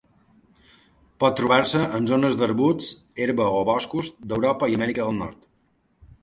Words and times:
Pot 1.23 1.35
trobar-se 1.41 1.81
en 1.97 2.07
zones 2.11 2.37
d'arbusts, 2.39 2.89
herba 3.27 3.51
o 3.59 3.61
boscos 3.69 4.11
d'Europa 4.33 4.71
i 4.75 4.79
Amèrica 4.81 5.05
del 5.07 5.21
Nord. 5.21 5.47